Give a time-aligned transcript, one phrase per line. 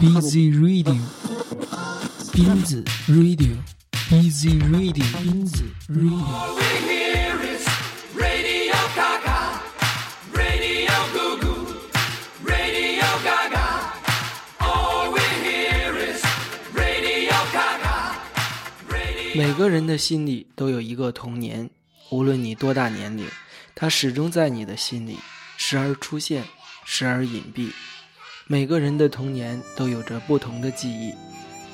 [0.00, 0.96] Busy Radio，
[2.32, 6.24] 斌子 Radio，Busy Radio，斌子 Radio。
[19.34, 21.68] 每个人的心里都有一个童年，
[22.10, 23.26] 无论你多大年龄，
[23.74, 25.18] 它始终在你的心里，
[25.56, 26.44] 时而出现，
[26.84, 27.72] 时而隐蔽。
[28.50, 31.12] 每个人的童年都有着不同的记忆，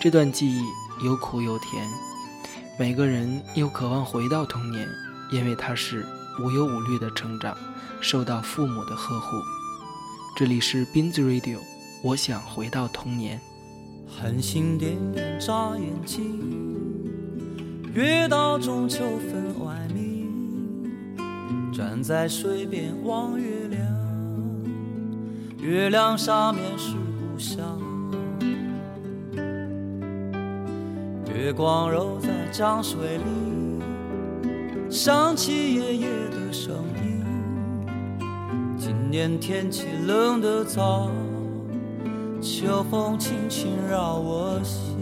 [0.01, 0.61] 这段记忆
[1.05, 1.89] 有苦有甜。
[2.77, 4.85] 每个人又渴望回到童年，
[5.31, 6.05] 因为他是
[6.43, 7.57] 无忧无虑的成长，
[8.01, 9.37] 受到父母的呵护。
[10.37, 11.59] 这里是斌子 Radio，
[12.03, 13.41] 我想回到童年。
[14.09, 16.75] 繁星点点眨眼睛。
[17.95, 23.81] 月到中秋分外明，站在水边望月亮，
[25.65, 27.81] 月亮下面是故乡。
[31.35, 33.25] 月光揉在江水里，
[34.91, 37.25] 想起爷爷的声音。
[38.77, 41.11] 今年天气冷得早，
[42.43, 44.95] 秋风轻轻绕我心。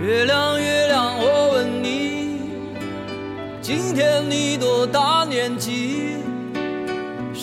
[0.00, 2.38] 月亮，月亮，我问你，
[3.60, 6.18] 今天你多大年纪？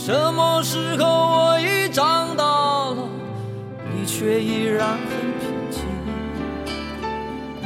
[0.05, 3.07] 什么时候我已长大了，
[3.95, 5.07] 你却依然很
[5.39, 5.81] 平静？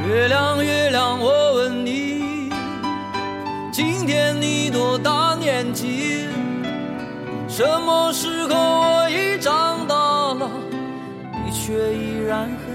[0.07, 2.51] 月亮，月亮，我问你，
[3.71, 6.27] 今天你多大年纪？
[7.47, 9.95] 什么时候我已长大
[10.35, 10.47] 了，
[11.43, 12.66] 你却依然很。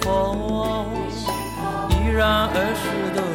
[0.00, 0.86] 否
[1.90, 2.84] 依然儿时
[3.14, 3.33] 的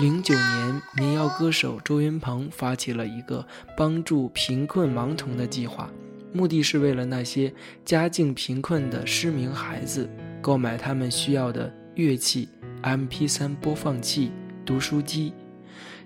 [0.00, 5.88] 零九年，民谣歌手周云鹏发起了一个帮助贫困盲童的计划，
[6.32, 7.54] 目的是为了那些
[7.84, 10.10] 家境贫困的失明孩子
[10.42, 12.48] 购买他们需要的乐器、
[12.82, 14.32] MP3 播放器、
[14.64, 15.32] 读书机。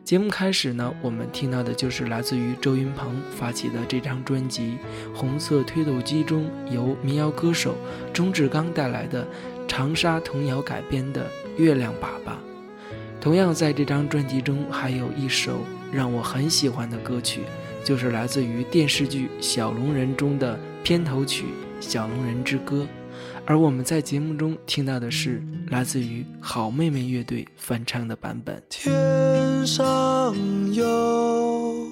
[0.04, 4.76] 节目开始呢，我们听到的就是来自于周云鹏发起的这张专辑
[5.14, 7.76] 《红色推土机》中由民谣歌手
[8.12, 9.26] 钟志刚带来的
[9.68, 11.24] 长沙童谣改编的
[11.62, 12.32] 《月亮粑粑》。
[13.20, 15.60] 同样在这张专辑中，还有一首
[15.92, 17.42] 让我很喜欢的歌曲，
[17.84, 21.44] 就是来自于电视剧《小龙人》中的片头曲
[21.80, 22.82] 《小龙人之歌》。
[23.46, 28.60] 而我们在节目中听到的是来自于好妹妹乐队翻唱的版本。
[29.66, 30.34] 上
[30.72, 31.86] 有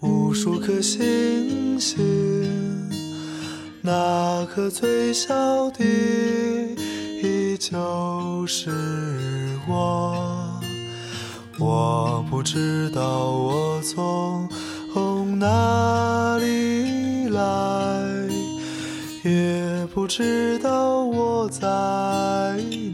[0.00, 1.98] 无数颗星星，
[3.82, 5.34] 那颗最小
[5.70, 5.84] 的
[7.22, 8.70] 依旧是
[9.68, 10.60] 我。
[11.58, 14.48] 我不知道我从
[15.38, 17.40] 哪里来，
[19.24, 19.66] 也。
[19.94, 21.64] 不知道我在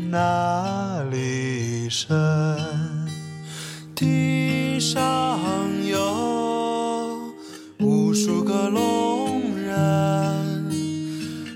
[0.08, 2.16] 哪里生，
[4.93, 5.41] 上
[5.87, 7.33] 有
[7.81, 10.71] 无数个龙人，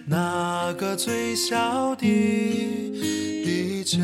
[0.07, 4.01] 那个最小的依旧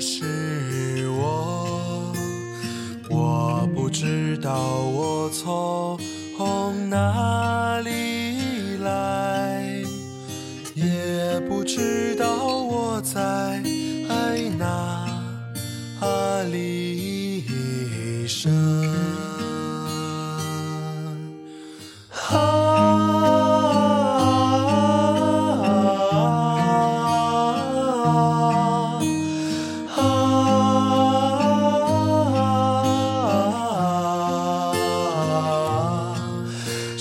[0.00, 2.12] 是我。
[3.08, 4.52] 我不知道
[4.92, 5.96] 我从
[6.90, 9.62] 哪里来。
[10.74, 12.15] 也不知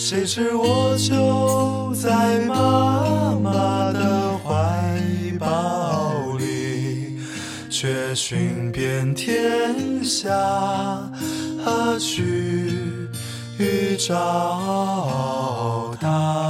[0.08, 4.94] 谁知我就在妈妈的怀
[5.40, 7.18] 抱里，
[7.72, 10.32] 却寻遍天下
[12.00, 13.08] 去
[13.98, 16.45] 找她。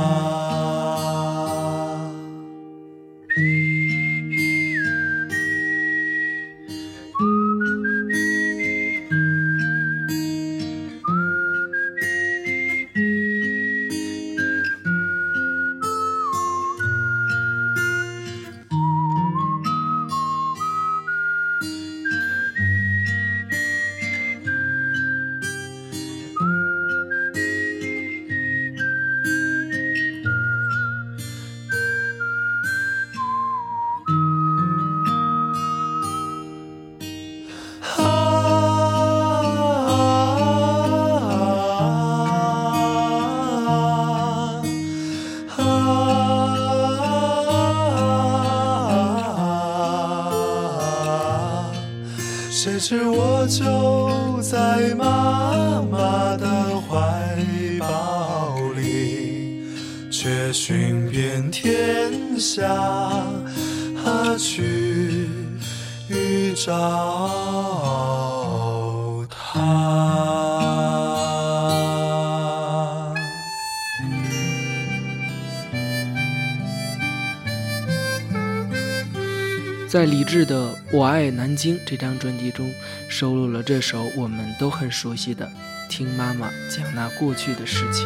[52.65, 56.47] 谁知我就在妈妈的
[56.81, 57.37] 怀
[57.79, 59.61] 抱里，
[60.09, 62.67] 却寻遍天下
[64.03, 65.29] 何去
[66.55, 68.14] 找？
[79.95, 82.69] 在李志的《我爱南京》这张专辑中，
[83.07, 85.45] 收录了这首我们都很熟悉的
[85.89, 88.05] 《听妈妈讲那过去的事情》。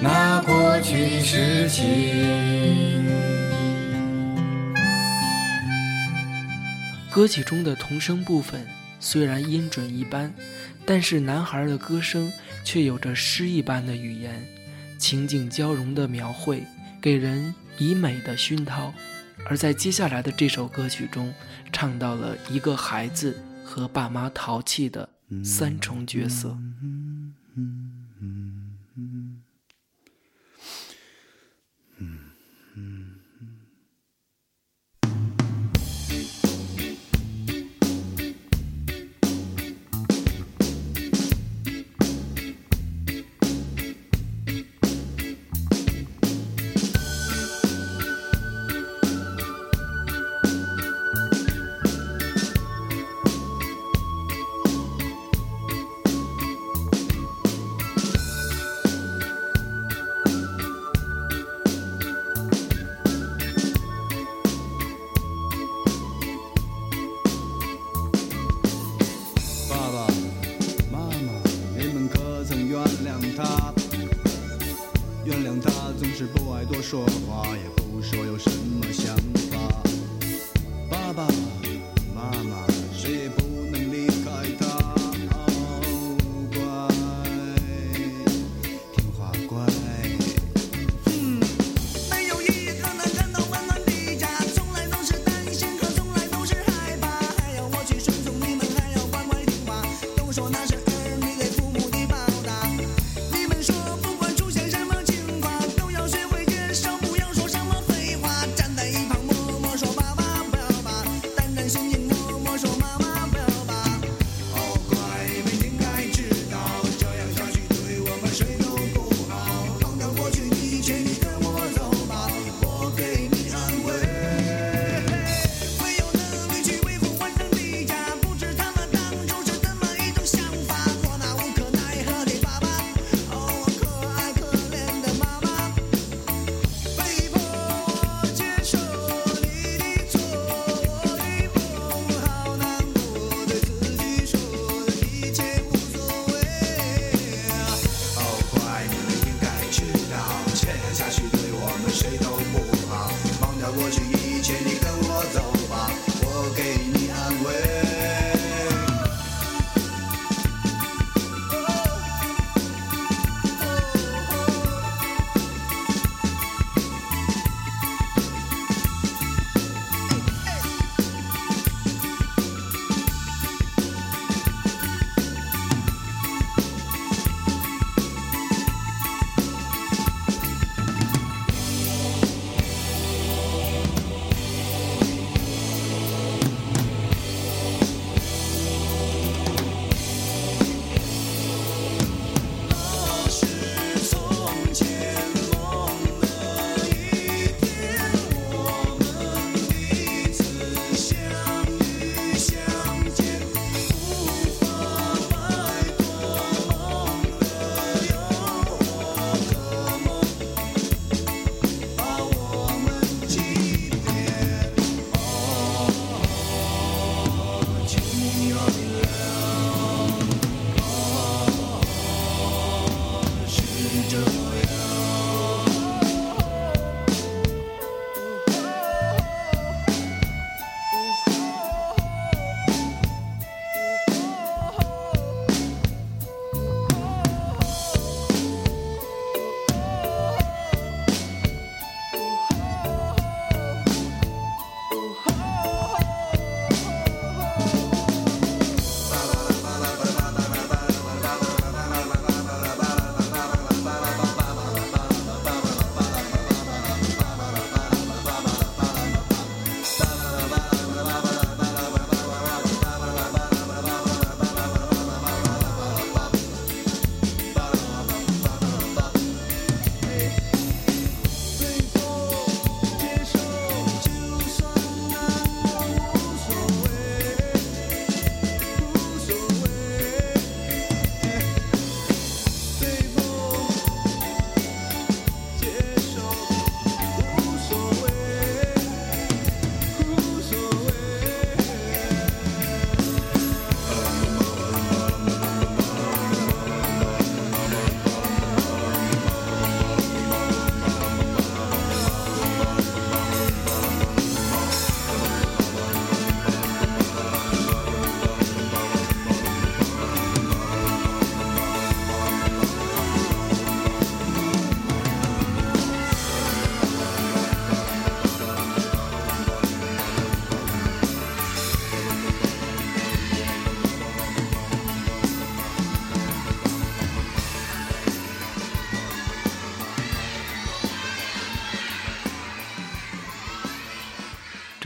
[0.00, 1.84] 那过去的事情。
[7.10, 8.64] 歌曲中的童声部分
[9.00, 10.32] 虽然音准一般，
[10.86, 12.32] 但是男孩的歌声
[12.64, 14.46] 却有着诗一般的语言，
[14.98, 16.62] 情景交融的描绘，
[17.00, 18.94] 给人以美的熏陶。
[19.46, 21.34] 而在接下来的这首歌曲中，
[21.72, 25.08] 唱到了一个孩子和爸妈淘气的
[25.44, 26.56] 三重角色。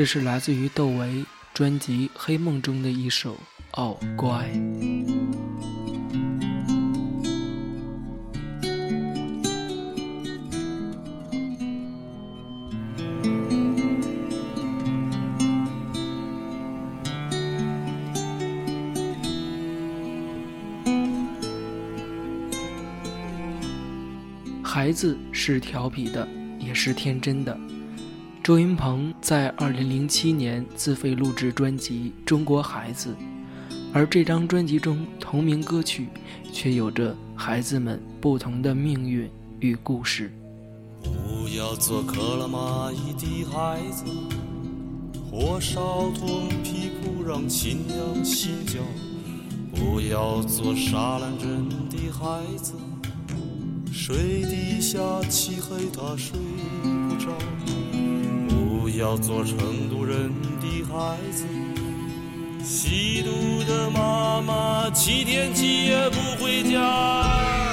[0.02, 3.35] 这是来自于窦唯专辑《黑梦》中的一首
[3.80, 4.28] 《哦乖》。
[24.64, 26.26] 孩子是调皮的，
[26.59, 27.56] 也是天真的。
[28.42, 33.11] 周云鹏在2007年自费录制专辑《中国孩子》，
[33.92, 36.08] 而这张专辑中同名歌曲
[36.52, 39.30] 却有着孩子们不同的命运
[39.61, 40.32] 与故事。
[41.04, 44.05] 不要做克拉玛依的孩子，
[45.31, 48.81] 火烧臀屁股让亲娘心焦；
[49.72, 52.72] 不要做沙兰镇的孩子。
[53.92, 56.37] 水底下漆黑，他睡
[56.83, 57.31] 不着。
[58.98, 59.57] 要做成
[59.88, 61.46] 都人的孩子，
[62.62, 67.71] 吸毒的妈妈七天七夜不回家。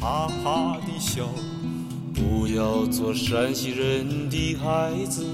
[0.00, 1.28] 哈哈的笑。
[2.14, 5.24] 不要做山西人的孩子，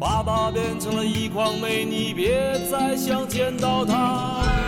[0.00, 4.61] 爸爸变成了一筐煤，你别再想见到他。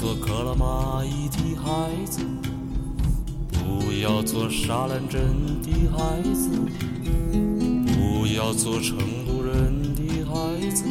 [0.00, 2.22] 做克拉玛依的孩子，
[3.52, 5.20] 不要做沙兰镇
[5.62, 6.48] 的孩子，
[7.84, 10.84] 不要做成都人的孩子，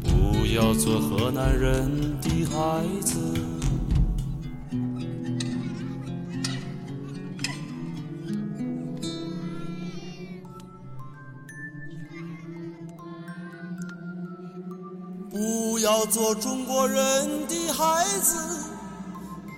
[0.00, 1.90] 不要做河南人
[2.20, 3.31] 的孩子。
[16.02, 18.36] 要做中国人的孩子，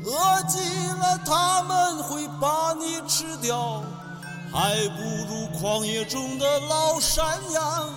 [0.04, 3.82] 饿极了他们会把你吃掉，
[4.52, 7.88] 还不如旷野中的老山羊，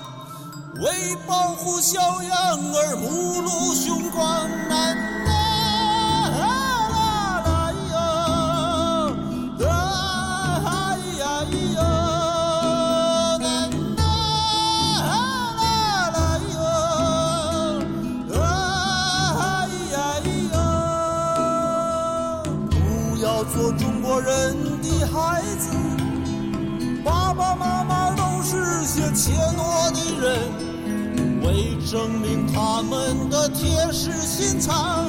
[0.81, 2.33] 为保护小羊
[2.73, 4.47] 而目露凶光。
[4.69, 4.95] 难
[24.19, 25.69] 人的孩子，
[27.03, 30.67] 爸爸妈妈都是些怯懦的人。
[31.43, 35.05] 为证明他们的铁石心肠，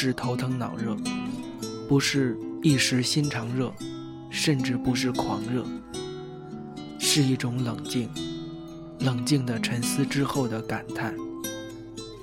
[0.00, 0.96] 是头疼脑热，
[1.88, 3.74] 不是一时心肠热，
[4.30, 5.66] 甚至不是狂热，
[7.00, 8.08] 是一种冷静，
[9.00, 11.16] 冷静的沉思之后的感叹，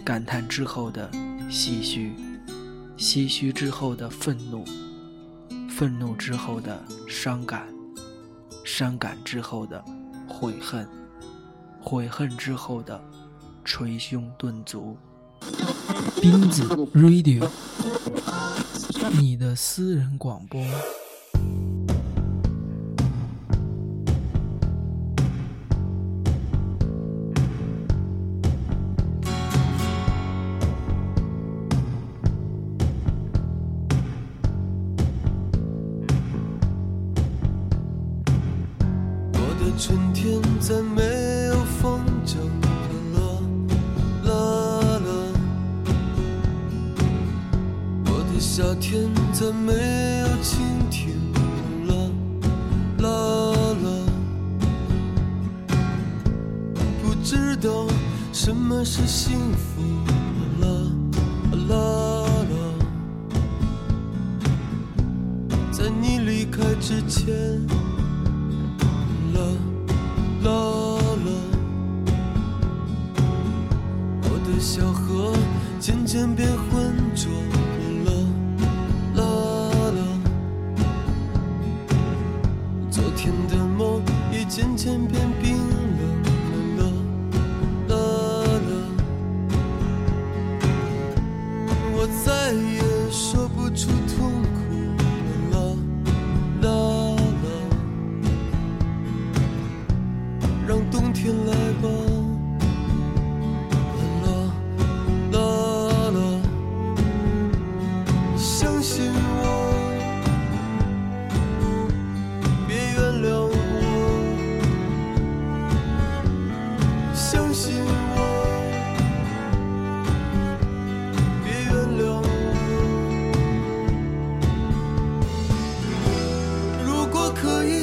[0.05, 1.11] 感叹之后的
[1.49, 2.13] 唏嘘，
[2.97, 4.63] 唏嘘之后的愤怒，
[5.69, 7.67] 愤怒之后的伤感，
[8.63, 9.83] 伤感之后的
[10.29, 10.87] 悔恨，
[11.81, 13.03] 悔恨之后的
[13.65, 14.97] 捶胸顿足。
[16.21, 16.63] 冰子
[16.93, 17.47] Radio，
[19.19, 20.61] 你的私人广播。
[58.35, 59.81] 什么是幸福
[60.59, 60.67] 啦，
[61.69, 61.75] 啦
[62.51, 62.57] 啦。
[65.71, 67.33] 在你离开之前。
[69.33, 69.39] 啦
[70.43, 71.31] 啦啦，
[74.23, 75.33] 我的小河
[75.79, 77.31] 渐渐变浑浊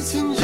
[0.03, 0.42] 可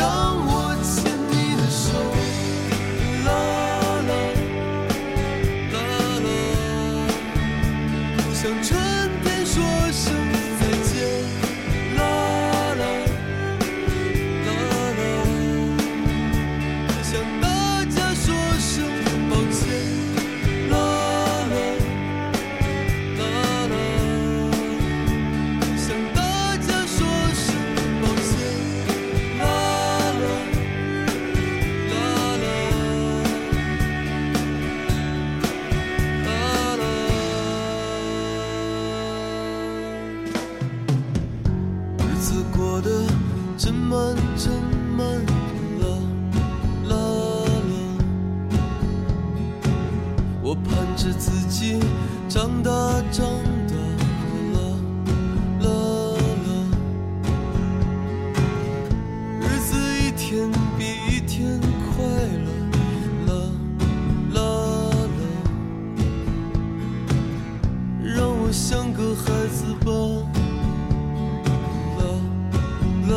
[68.51, 69.91] 像个孩子吧，
[71.97, 72.01] 啦
[73.09, 73.15] 啦，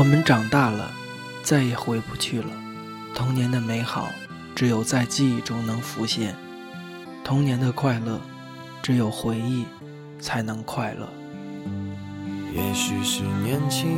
[0.00, 0.90] 我们长大了，
[1.42, 2.48] 再也回不去了。
[3.14, 4.08] 童年的美好，
[4.54, 6.32] 只有在记忆中能浮现；
[7.22, 8.18] 童年的快乐，
[8.80, 9.66] 只有回忆
[10.18, 11.06] 才能快乐。
[12.54, 13.90] 也许是年轻，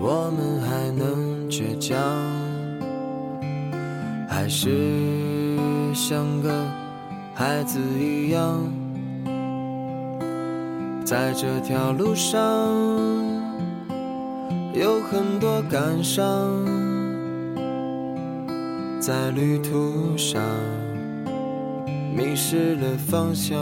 [0.00, 1.96] 我们还能倔强，
[4.28, 5.54] 还是
[5.94, 6.66] 像个
[7.32, 8.58] 孩子一样，
[11.04, 12.36] 在这条路上
[14.74, 16.64] 有很多感伤，
[19.00, 20.42] 在旅途上
[22.14, 23.56] 迷失了方向。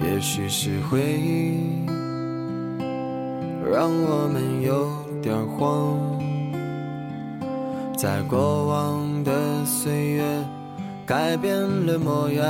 [0.00, 1.86] 也许是回忆
[3.70, 4.88] 让我们有
[5.22, 5.96] 点慌，
[7.96, 10.24] 在过往的岁月
[11.06, 11.54] 改变
[11.86, 12.44] 了模样，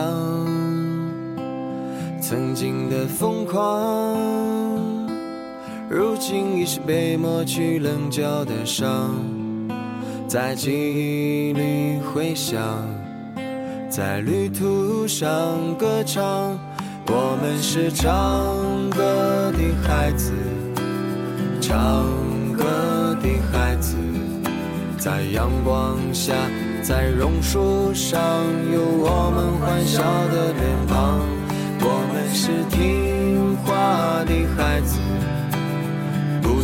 [2.20, 4.16] 曾经的疯狂，
[5.94, 9.14] 如今已是被抹去棱角的伤，
[10.26, 12.58] 在记忆里回响，
[13.90, 15.28] 在旅途上
[15.76, 16.58] 歌唱。
[17.08, 20.32] 我们是唱歌的孩子，
[21.60, 22.06] 唱
[22.56, 23.94] 歌的孩子，
[24.96, 26.32] 在阳光下，
[26.82, 28.18] 在榕树上，
[28.72, 31.20] 有我们欢笑的脸庞。
[31.84, 34.98] 我们是听话的孩子，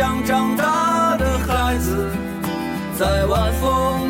[0.00, 2.10] 想长大的孩子，
[2.98, 4.09] 在晚风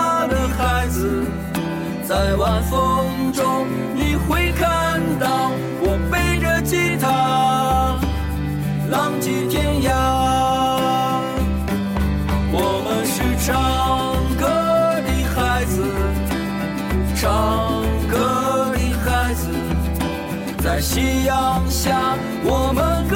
[2.11, 7.95] 在晚风中，你会看到我背着吉他，
[8.89, 9.93] 浪迹天涯。
[12.51, 14.43] 我们是唱歌
[15.07, 15.81] 的孩子，
[17.15, 19.47] 唱歌的孩子，
[20.61, 23.15] 在夕阳下，我们歌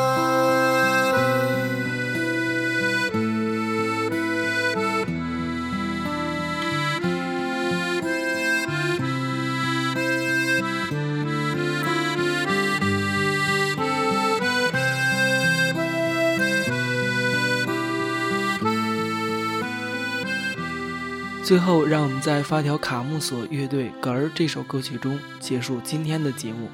[21.51, 26.69] 最后，让我们在发条卡木索乐队《嗝儿》这首歌曲中结束今天的节目。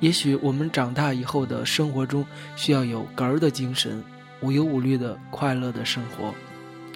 [0.00, 2.26] 也许我们长大以后的生活中
[2.56, 4.02] 需要有“嗝儿”的精神，
[4.40, 6.34] 无忧无虑的快乐的生活。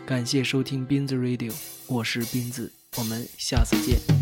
[0.05, 1.55] 感谢收听斌子 Radio，
[1.87, 4.22] 我是斌子，我们下次见。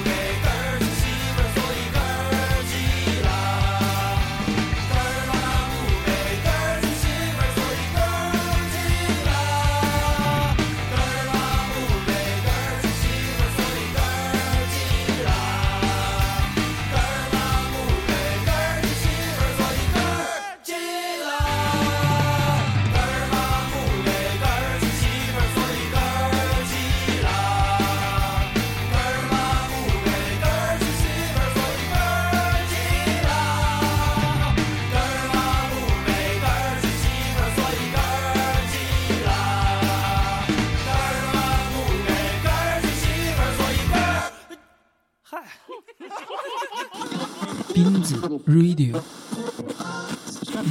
[47.91, 48.15] 亲子
[48.47, 49.01] radio，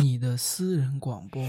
[0.00, 1.42] 你的私人广播。